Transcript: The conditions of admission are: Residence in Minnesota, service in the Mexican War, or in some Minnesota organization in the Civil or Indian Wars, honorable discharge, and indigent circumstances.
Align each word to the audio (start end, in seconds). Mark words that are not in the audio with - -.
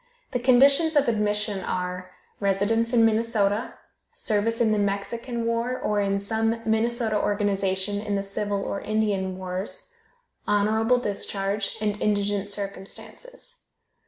The 0.31 0.39
conditions 0.39 0.95
of 0.95 1.07
admission 1.07 1.63
are: 1.63 2.09
Residence 2.39 2.91
in 2.91 3.05
Minnesota, 3.05 3.75
service 4.11 4.59
in 4.59 4.71
the 4.71 4.79
Mexican 4.79 5.45
War, 5.45 5.77
or 5.79 6.01
in 6.01 6.19
some 6.19 6.59
Minnesota 6.65 7.21
organization 7.21 8.01
in 8.01 8.15
the 8.15 8.23
Civil 8.23 8.63
or 8.65 8.81
Indian 8.81 9.37
Wars, 9.37 9.93
honorable 10.47 10.97
discharge, 10.97 11.77
and 11.81 12.01
indigent 12.01 12.49
circumstances. 12.49 13.67